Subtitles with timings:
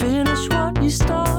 [0.00, 1.29] finish what you start.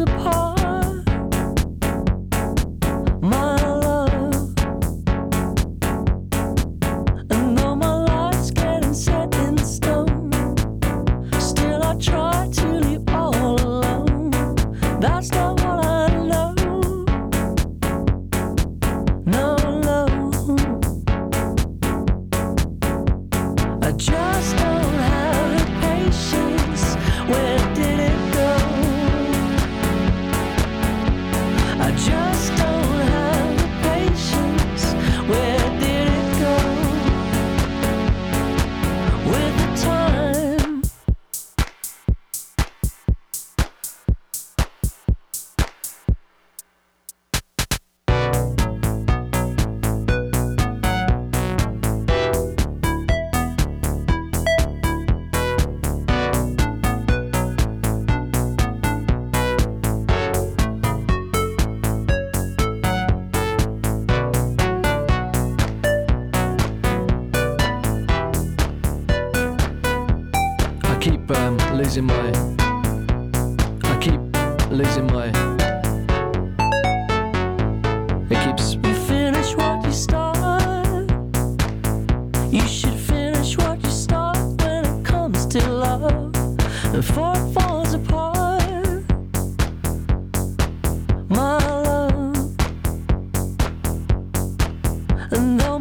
[0.00, 0.53] apart.
[71.84, 72.30] Losing my.
[73.84, 74.20] I keep
[74.70, 75.28] losing my.
[78.30, 78.74] It keeps.
[78.74, 81.10] You finish what you start.
[82.50, 86.32] You should finish what you start when it comes to love.
[86.90, 89.04] Before it falls apart.
[91.28, 91.58] My
[91.88, 92.56] love.
[95.32, 95.78] And though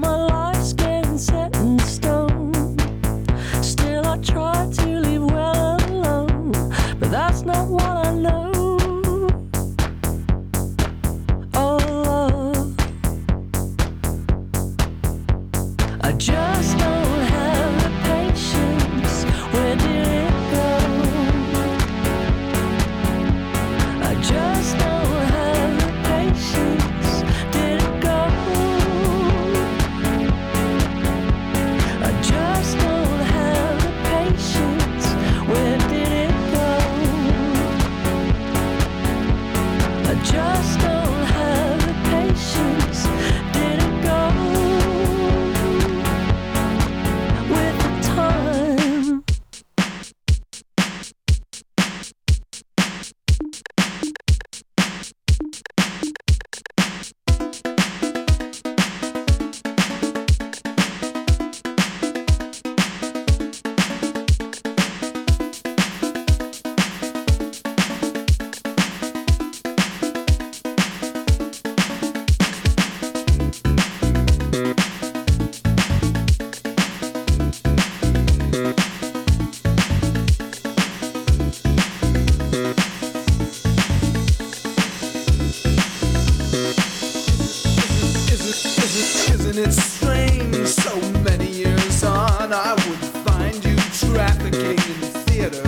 [94.13, 95.63] you trafficking in theater.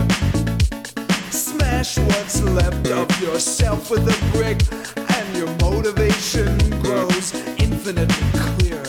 [1.32, 4.62] Smash what's left of yourself with a brick,
[5.18, 8.85] and your motivation grows infinitely clearer.